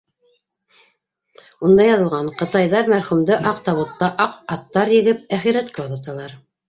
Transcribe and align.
Унда 1.67 1.85
яҙылған: 1.87 2.31
ҡытайҙар 2.39 2.89
мәрхүмде 2.95 3.37
аҡ 3.51 3.61
табутта, 3.69 4.09
аҡ 4.27 4.41
аттар 4.57 4.95
егеп, 4.99 5.21
әхирәткә 5.39 5.85
оҙаталар. 5.87 6.35